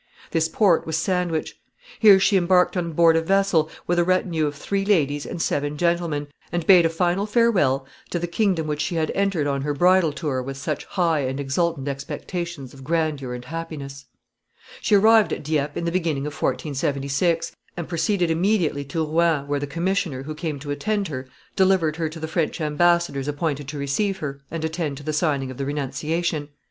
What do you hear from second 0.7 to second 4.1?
was Sandwich. Here she embarked on board a vessel, with a